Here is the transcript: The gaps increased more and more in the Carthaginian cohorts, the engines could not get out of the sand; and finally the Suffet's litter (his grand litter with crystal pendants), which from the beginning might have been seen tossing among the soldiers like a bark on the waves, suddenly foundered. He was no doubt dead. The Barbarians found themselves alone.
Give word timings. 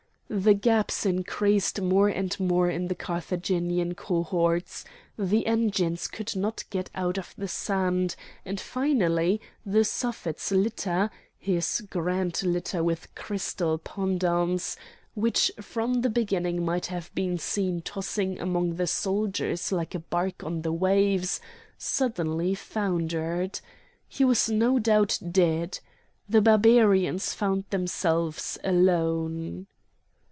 The 0.33 0.53
gaps 0.53 1.05
increased 1.05 1.81
more 1.81 2.07
and 2.07 2.39
more 2.39 2.69
in 2.69 2.87
the 2.87 2.95
Carthaginian 2.95 3.95
cohorts, 3.95 4.85
the 5.19 5.45
engines 5.45 6.07
could 6.07 6.37
not 6.37 6.63
get 6.69 6.89
out 6.95 7.17
of 7.17 7.33
the 7.37 7.49
sand; 7.49 8.15
and 8.45 8.57
finally 8.57 9.41
the 9.65 9.83
Suffet's 9.83 10.49
litter 10.53 11.11
(his 11.37 11.81
grand 11.89 12.43
litter 12.43 12.81
with 12.81 13.13
crystal 13.13 13.77
pendants), 13.77 14.77
which 15.15 15.51
from 15.59 15.95
the 15.99 16.09
beginning 16.09 16.63
might 16.63 16.85
have 16.85 17.13
been 17.13 17.37
seen 17.37 17.81
tossing 17.81 18.39
among 18.39 18.75
the 18.75 18.87
soldiers 18.87 19.69
like 19.73 19.93
a 19.93 19.99
bark 19.99 20.45
on 20.45 20.61
the 20.61 20.71
waves, 20.71 21.41
suddenly 21.77 22.55
foundered. 22.55 23.59
He 24.07 24.23
was 24.23 24.49
no 24.49 24.79
doubt 24.79 25.19
dead. 25.29 25.79
The 26.29 26.39
Barbarians 26.41 27.33
found 27.33 27.65
themselves 27.69 28.57
alone. 28.63 29.67